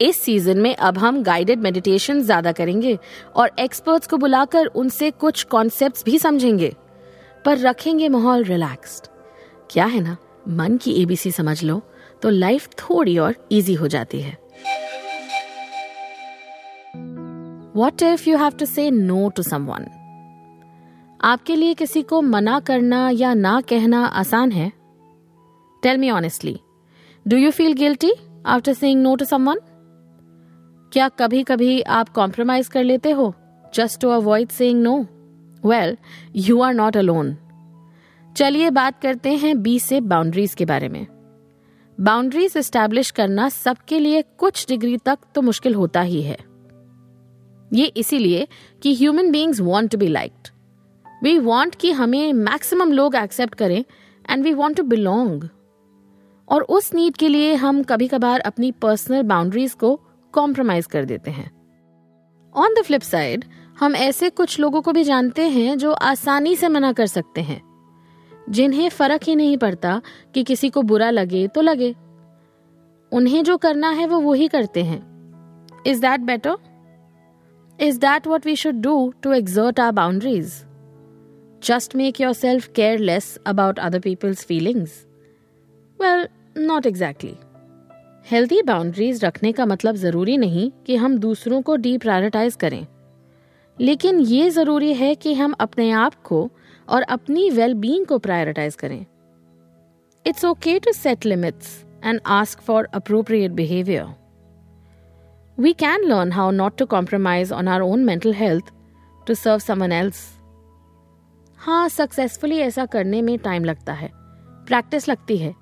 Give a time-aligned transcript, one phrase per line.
[0.00, 2.98] इस सीज़न में अब हम गाइडेड मेडिटेशन ज़्यादा करेंगे
[3.36, 6.74] और एक्सपर्ट्स को बुलाकर उनसे कुछ कॉन्सेप्ट्स भी समझेंगे।
[7.44, 9.06] पर रखेंगे माहौल रिलैक्स्ड
[9.70, 10.16] क्या है ना?
[10.48, 11.80] मन की एबीसी समझ लो
[12.22, 14.36] तो लाइफ थोड़ी और इजी हो जाती है।
[17.76, 19.86] What if you have to say no to someone
[21.20, 24.72] आपके लिए किसी को मना करना या ना कहना आसान है?
[25.82, 26.58] Tell me honestly
[27.26, 28.12] do you feel guilty
[28.46, 29.60] after saying no to someone
[30.94, 33.34] क्या कभी कभी आप कॉम्प्रोमाइज कर लेते हो?
[33.74, 34.94] Just to avoid saying no
[35.64, 35.96] well
[36.36, 37.34] you are not alone
[38.36, 41.06] चलिए बात करते हैं बी से बाउंड्रीज के बारे में।
[41.98, 46.38] बाउंड्रीज एस्टैब्लिश करना सबके लिए कुछ डिग्री तक तो मुश्किल होता ही है।
[47.72, 48.46] ये इसीलिए
[48.82, 50.48] कि human beings want to be liked
[51.24, 53.84] we want कि हमें मैक्सिमम लोग एक्सेप्ट करें
[54.30, 55.48] and we want to belong
[56.48, 60.00] और उस नीड के लिए हम कभी कभार अपनी पर्सनल बाउंड्रीज को
[60.34, 61.50] कॉम्प्रोमाइज कर देते हैं।
[62.54, 63.44] ऑन द फ्लिप साइड
[63.80, 67.60] हम ऐसे कुछ लोगों को भी जानते हैं जो आसानी से मना कर सकते हैं।
[68.50, 70.00] जिन्हें फ़र्क ही नहीं पड़ता
[70.34, 71.94] कि किसी को बुरा लगे तो लगे।
[73.12, 75.00] उन्हें जो करना है वो वही करते हैं।
[75.86, 76.56] Is that better
[77.78, 80.52] is that what we should do to exert our boundaries
[81.62, 85.04] just make yourself care less about other people's feelings
[86.00, 87.36] well not exactly
[88.26, 92.86] healthy boundaries रखने का मतलब ज़रूरी नहीं कि हम दूसरों को डी प्रायोरिटाइज करें।
[93.78, 96.48] लेकिन ये ज़रूरी है कि हम अपने आप को
[96.88, 99.04] और अपनी वेल बींग को प्रायोरिटाइज करें।
[100.26, 104.06] It's okay to set limits and ask for appropriate behaviour
[105.58, 108.72] we can learn how not to compromise on our own mental health
[109.26, 110.26] to serve someone else
[111.58, 114.10] हाँ सक्सेसफुली ऐसा करने में टाइम लगता है।
[114.66, 115.54] Practice लगती है।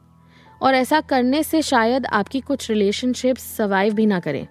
[0.63, 4.47] और ऐसा करने से शायद आपकी कुछ रिलेशनशिप्स सर्वाइव भी ना करें।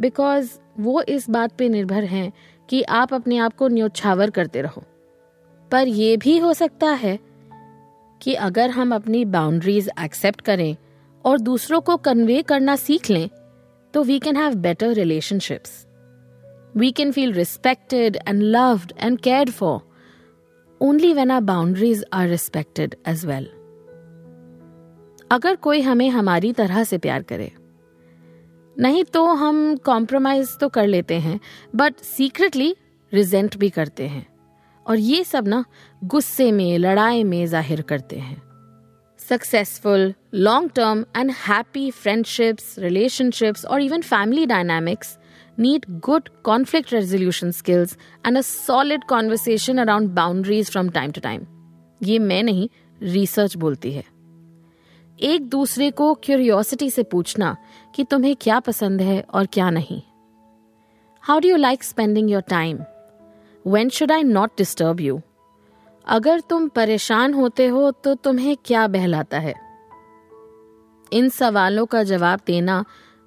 [0.00, 0.50] बिकॉज़
[0.80, 2.32] वो इस बात पे निर्भर हैं
[2.68, 4.82] कि आप अपने आप को न्योछावर करते रहो।
[5.70, 7.18] पर यह भी हो सकता है
[8.20, 10.76] कि अगर हम अपनी बाउंड्रीज एक्सेप्ट करें
[11.24, 13.28] और दूसरों को कन्वे करना सीख लें
[13.94, 15.86] तो we can have better relationships
[16.76, 19.80] we can feel respected and loved and cared for
[20.80, 23.48] only when our boundaries are respected as well
[25.30, 27.50] अगर कोई हमें हमारी तरह से प्यार करे।
[28.76, 31.38] नहीं तो हम कॉम्प्रोमाइज तो कर लेते हैं
[31.76, 32.74] बट सीक्रेटली
[33.12, 34.26] रिजेंट भी करते हैं।
[34.86, 35.64] और ये सब ना
[36.04, 38.42] गुस्से में, लड़ाई में ज़ाहिर करते हैं।
[39.20, 45.16] Successful long term and happy friendships relationships और even family dynamics
[45.58, 47.90] need good conflict resolution skills
[48.24, 51.42] and a solid conversation around boundaries from time to time.
[52.02, 52.68] ये मैं नहीं
[53.02, 54.04] रिसर्च बोलती है।
[55.22, 57.56] एक दूसरे को क्यूरियोसिटी से पूछना
[57.94, 60.00] कि तुम्हें क्या पसंद है और क्या नहीं।
[61.20, 62.78] How do you like spending your time
[63.66, 65.20] when should I not disturb you
[66.06, 69.54] अगर तुम परेशान होते हो तो तुम्हें क्या बहलाता है?
[71.12, 72.84] इन सवालों का जवाब देना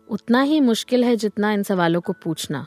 [0.07, 2.65] उतना ही मुश्किल है जितना इन सवालों को पूछना।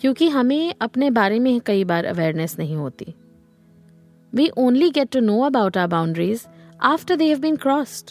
[0.00, 3.14] क्योंकि हमें अपने बारे में कई बार अवेयरनेस नहीं होती।
[4.34, 6.46] We only get to know about our boundaries
[6.80, 8.10] after they have been crossed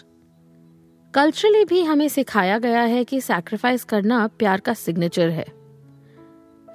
[1.13, 5.45] culturally भी हमें सिखाया गया है कि सैक्रिफाइस करना प्यार का सिग्नेचर है।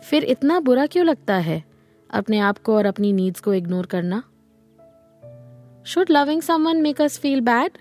[0.04, 1.64] फिर इतना बुरा क्यों लगता है?
[2.10, 4.22] अपने आप को और अपनी नीड्स को इग्नोर करना?
[5.86, 7.78] Should loving someone make us feel bad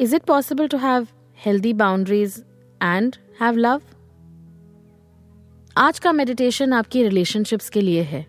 [0.00, 1.08] is it possible to have
[1.46, 2.44] healthy boundaries
[2.82, 3.82] and have love
[5.76, 8.26] आज का मेडिटेशन आपकी रिलेशनशिप्स के लिए है।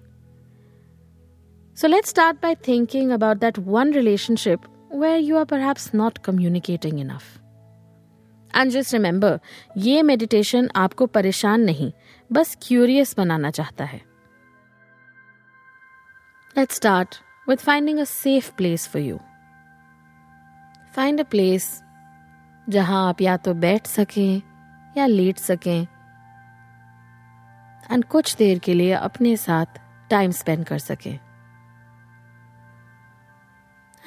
[1.78, 4.59] So let's start by thinking about that one relationship
[4.91, 7.23] where you are perhaps not communicating enough
[8.53, 9.39] and just remember
[9.78, 11.91] ये meditation आपको परेशान नहीं,
[12.29, 14.01] बस क्यूरियस बनाना चाहता है।
[16.55, 17.16] Let's start
[17.49, 19.19] with finding a safe place for you
[20.95, 21.69] find a place
[22.67, 24.41] जहाँ आप या तो बैठ सकें
[24.97, 25.87] या लेट सकें
[27.91, 29.79] एंड कुछ देर के लिए अपने साथ
[30.09, 31.17] टाइम स्पेंड कर सकें।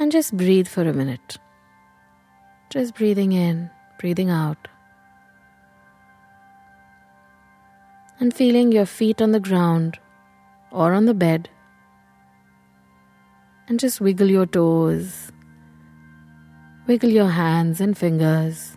[0.00, 1.36] and just breathe for a minute.
[2.70, 4.66] Just breathing in, breathing out.
[8.18, 9.98] And feeling your feet on the ground
[10.72, 11.50] or on the bed.
[13.68, 15.30] And just wiggle your toes,
[16.86, 18.76] wiggle your hands and fingers.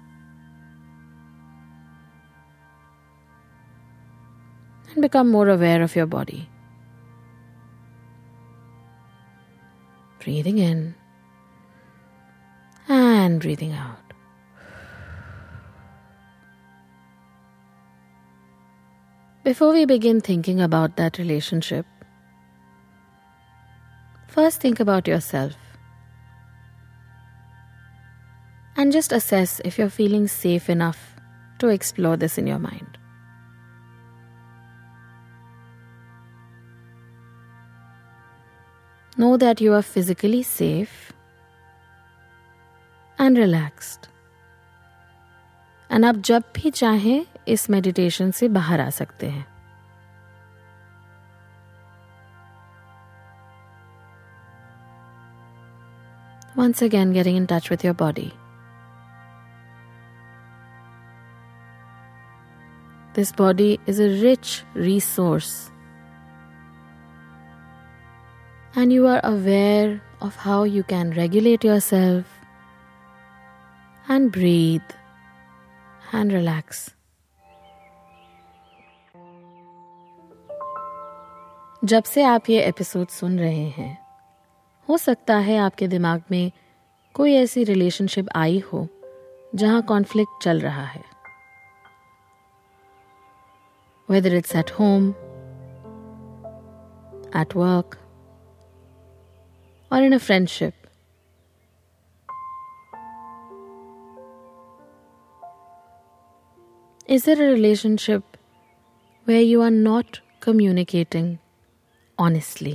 [4.92, 6.50] And become more aware of your body.
[10.20, 10.96] Breathing in
[13.34, 14.00] and breathing out.
[19.44, 21.86] Before we begin thinking about that relationship,
[24.28, 25.56] first think about yourself
[28.78, 31.16] and just assess if you're feeling safe enough
[31.60, 32.98] to explore this in your mind.
[39.18, 41.14] Know that you are physically safe
[43.19, 44.09] and relaxed.
[45.93, 49.47] And आप जब भी चाहें इस meditation से बाहर आ सकते हैं
[56.57, 58.33] Once again, getting in touch with your body.
[63.15, 65.71] This body is a rich resource,
[68.75, 72.25] and you are aware of how you can regulate yourself
[74.10, 74.92] and breathe
[76.14, 76.90] and relax.
[81.84, 84.06] जब से आप ये एपिसोड सुन रहे हैं,
[84.90, 86.52] हो सकता है आपके दिमाग में
[87.14, 88.88] कोई ऐसी रिलेशनशिप आई हो
[89.56, 91.04] जहाँ कॉन्फ्लिक्ट चल रहा है
[94.10, 95.10] whether it's at home
[97.42, 97.98] at work
[99.94, 100.74] और in a friendship
[107.13, 108.37] Is there a relationship
[109.25, 111.39] where you are not communicating
[112.19, 112.75] honestly?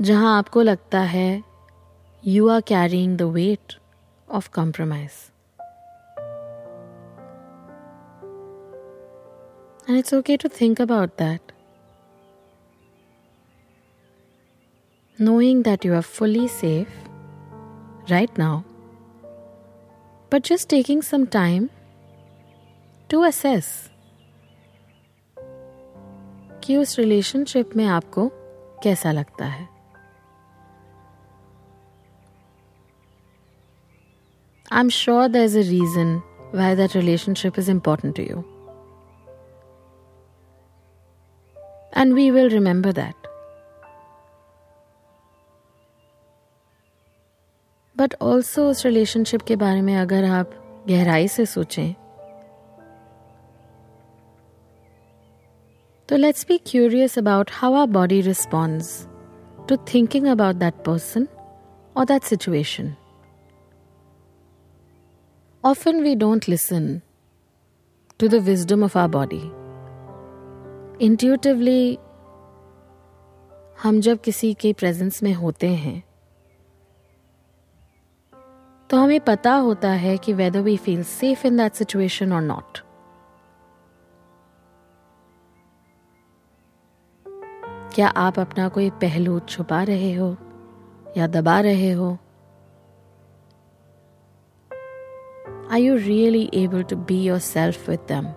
[0.00, 1.42] जहां आपको लगता है
[2.26, 3.78] you are carrying the weight
[4.30, 5.22] of compromise
[9.86, 11.50] And it's okay to think about that.
[15.18, 16.94] Knowing that you are fully safe
[18.08, 18.64] right now
[20.30, 21.70] but just taking some time
[23.08, 23.90] to assess
[26.64, 28.28] कि उस relationship में आपको
[28.82, 29.68] कैसा लगता है
[34.70, 36.20] I'm sure there's a reason
[36.50, 38.44] why that relationship is important to you.
[41.92, 43.14] And we will remember that.
[48.09, 50.51] but also उस relationship के बारे में अगर आप
[50.87, 51.93] गहराई से सोचें
[56.09, 58.89] तो let's be curious about how our body response
[59.69, 61.27] to thinking about that person
[61.97, 62.93] और that situation
[65.63, 66.83] Often we don't listen
[68.19, 69.41] to the wisdom of our body.
[71.01, 71.97] Intuitively,
[73.83, 76.01] हम जब किसी के प्रेजेंस में होते हैं
[78.89, 82.79] तो हमें पता होता है कि whether we feel safe in that situation और नॉट
[87.93, 90.37] क्या आप अपना कोई पहलू छुपा रहे हो
[91.17, 92.17] या दबा रहे हो?
[95.71, 98.27] I you really able to be yourself with them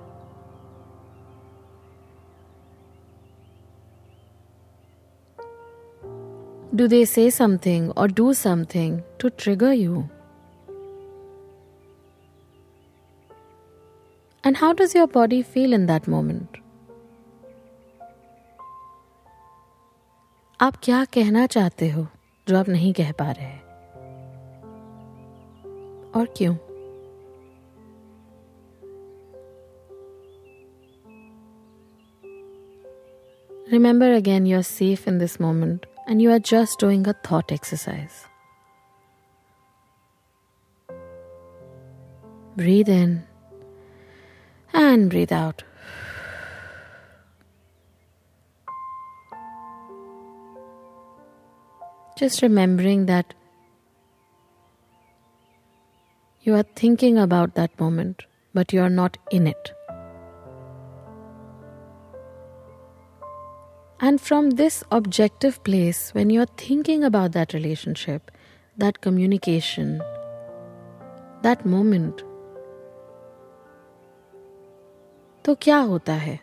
[6.75, 10.09] do they say something और do something to trigger you
[14.44, 16.62] And how does your body feel in that moment?
[20.62, 22.08] आप क्या कहना चाहते हो
[22.48, 23.58] जो आप नहीं कह पा रहे
[26.20, 26.56] और क्यों
[33.70, 38.26] Remember again, you're safe in this moment and you are just doing a thought exercise.
[42.56, 43.24] Breathe in
[44.75, 45.63] and breathe out.
[52.17, 53.35] Just remembering that
[56.43, 59.73] you are thinking about that moment, but you are not in it.
[64.01, 68.33] And from this objective place, when you're thinking about that relationship,
[68.77, 70.03] that communication,
[71.43, 72.25] that moment,
[75.45, 76.39] तो क्या होता है?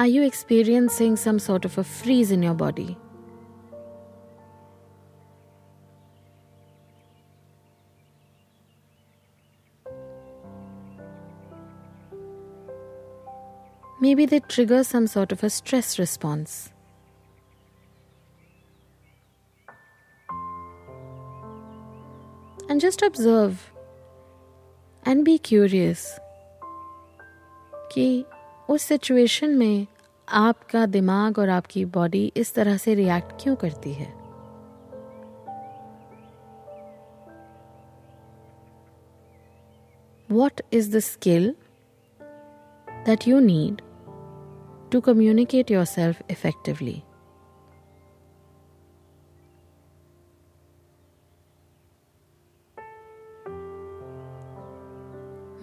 [0.00, 2.88] I you experiencing some sort of a freeze in your body
[14.02, 16.70] may be they trigger some sort of a stress response
[22.70, 23.77] and just observe
[25.08, 26.20] and be curious
[27.92, 28.24] कि
[28.68, 29.86] उस situation में
[30.28, 34.14] आपका दिमाग और आपकी बॉडी इस तरह से रिएक्ट क्यों करती है?
[40.30, 41.56] What is the skill
[42.90, 43.80] that you need
[44.92, 47.02] to communicate yourself effectively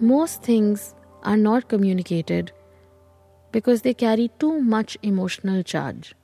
[0.00, 2.52] most things are not communicated
[3.52, 6.14] because they carry too much emotional charge.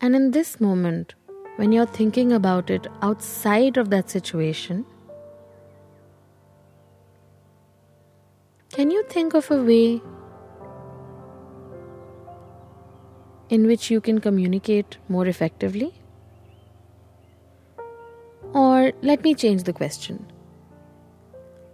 [0.00, 1.14] And in this moment,
[1.56, 4.84] when you're thinking about it outside of that situation,
[8.70, 10.00] can you think of a way
[13.52, 15.90] in which you can communicate more effectively?
[18.56, 20.18] और let me change the question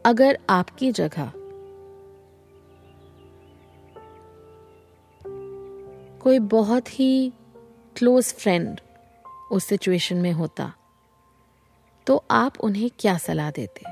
[0.05, 1.33] अगर आपकी जगह
[6.23, 7.33] कोई बहुत ही
[7.97, 8.81] close friend
[9.53, 10.73] उस situation में होता
[12.07, 13.91] तो आप उन्हें क्या सलाह देते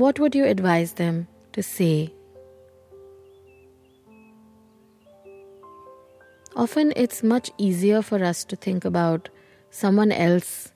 [0.00, 1.22] what would you advise them
[1.54, 1.90] to say
[6.63, 9.29] often it's much easier for us to think about
[9.71, 10.71] someone else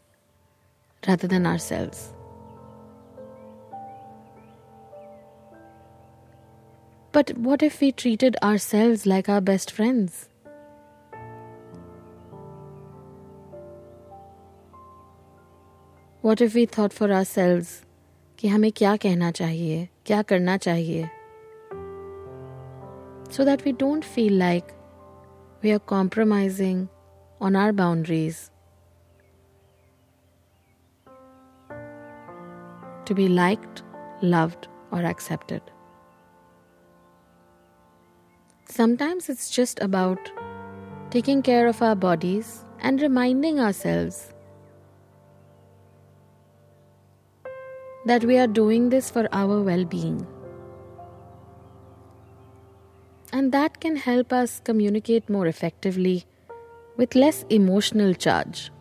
[1.07, 2.13] rather than ourselves.
[7.11, 10.29] But what if we treated ourselves like our best friends?
[16.21, 17.83] What if we thought for ourselves
[18.39, 21.09] कि हमें क्या कहना चाहिए क्या करना चाहिए
[23.29, 24.73] so that we don't feel like
[25.62, 26.88] we are compromising
[27.40, 28.50] on our boundaries
[33.04, 33.82] to be liked,
[34.22, 35.62] loved, or accepted.
[38.66, 40.30] Sometimes it's just about
[41.10, 44.32] taking care of our bodies and reminding ourselves
[48.06, 50.26] that we are doing this for our well being
[53.31, 56.25] and that can help us communicate more effectively
[56.97, 58.71] with less emotional charge.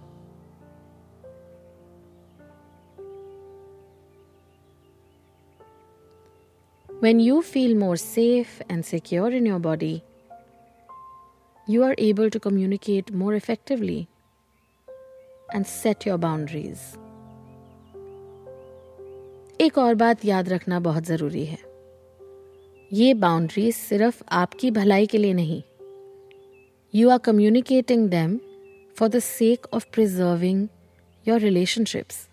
[7.00, 10.04] When you feel more safe and secure in your body,
[11.66, 14.06] you are able to communicate more effectively
[15.52, 16.96] and set your boundaries.
[19.60, 21.65] एक और बात याद रखना बहुत ज़रूरी है
[22.93, 25.61] ये boundaries सिर्फ़ आपकी भलाई के लिए नहीं
[26.93, 28.39] you are communicating them
[28.99, 30.67] for the sake of preserving
[31.25, 32.27] your relationships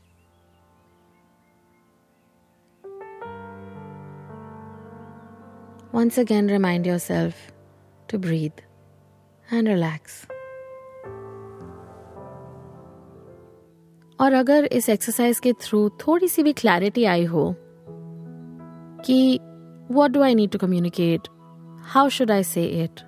[5.95, 7.35] Once again, remind yourself
[8.09, 8.63] to breathe
[9.49, 10.25] and relax.
[14.19, 17.45] और अगर इस एक्सरसाइज के थ्रू थोड़ी सी भी क्लैरिटी आई हो
[19.07, 19.39] कि
[19.88, 21.28] What do I need to communicate?
[21.84, 23.04] How should I say it?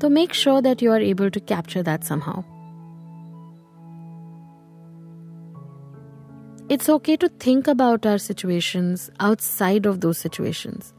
[0.00, 2.44] So make sure that you are able to capture that somehow.
[6.68, 10.92] It's okay to think about our situations outside of those situations.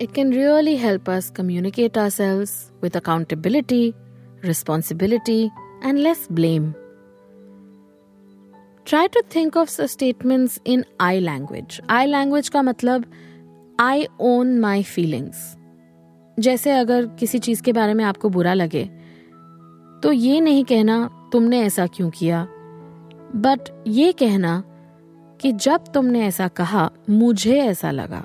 [0.00, 3.94] It can really help us communicate ourselves with accountability,
[4.42, 6.74] responsibility, and less blame.
[8.84, 11.80] Try to think of statements in I language.
[11.88, 13.04] I language का मतलब
[13.79, 15.55] I own my feelings
[16.37, 18.83] जैसे अगर किसी चीज़ के बारे में आपको बुरा लगे
[20.03, 20.97] तो ये नहीं कहना
[21.31, 22.43] तुमने ऐसा क्यों किया।
[23.35, 24.63] बट ये कहना
[25.39, 28.19] कि जब तुमने ऐसा कहा, मुझे ऐसा लगा।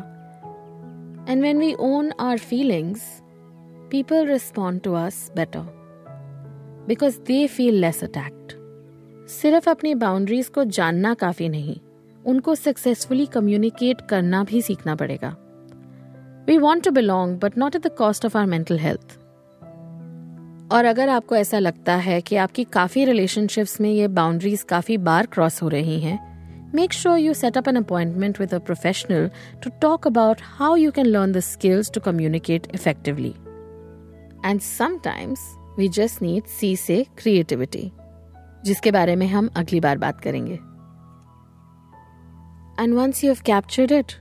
[1.28, 3.02] And when we own our feelings
[3.90, 5.64] people respond to us better
[6.88, 8.56] because they feel less attacked
[9.30, 11.76] सिर्फ़ अपनी बाउंड्रीज को जानना काफ़ी नहीं,
[12.24, 15.36] उनको सक्सेसफुली कम्युनिकेट करना भी सीखना पड़ेगा।
[16.47, 19.17] We want to belong, but not at the cost of our mental health.
[20.71, 25.25] और अगर आपको ऐसा लगता है कि आपकी काफ़ी रिलेशनशिप्स में ये बाउंड्रीज काफ़ी बार
[25.25, 26.29] क्रॉस हो रही हैं
[26.73, 29.29] make sure you set up an appointment with a professional
[29.61, 33.35] to talk about how you can learn the skills to communicate effectively.
[34.43, 35.39] And sometimes
[35.77, 37.89] we just need C से creativity,
[38.65, 40.59] जिसके बारे में हम अगली बार बात करेंगे.
[42.77, 44.19] And once you have captured it,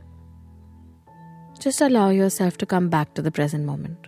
[1.60, 4.08] just allow yourself to come back to the present moment.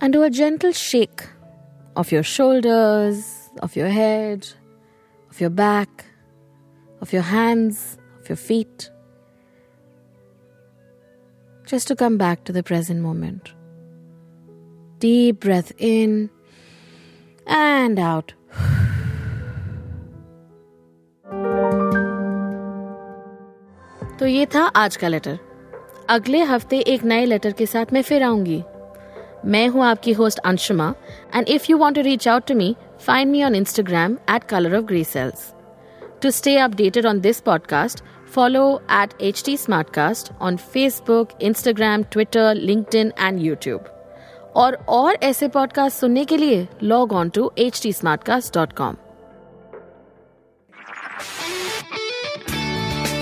[0.00, 1.26] And do a gentle shake
[1.96, 4.46] of your shoulders, of your head,
[5.30, 6.06] of your back,
[7.00, 8.90] of your hands, of your feet.
[11.66, 13.52] Just to come back to the present moment.
[15.00, 16.30] Deep breath in
[17.46, 18.32] and out.
[24.18, 25.38] तो ये था आज का letter.
[26.08, 28.62] अगले हफ़्ते एक नए letter के साथ मैं फिर आऊँगी।
[29.44, 30.94] मैं हूँ आपकी host Anshuma
[31.34, 32.74] and if you want to reach out to me
[33.06, 35.52] find me on Instagram at colour of grey cells
[36.22, 38.02] to stay updated on this podcast
[38.34, 43.84] follow at H T Smartcast on Facebook Instagram Twitter LinkedIn and YouTube
[44.56, 47.92] और और ऐसे podcast सुनने के लिए log on to H T
[48.24, 48.96] Smartcast dot com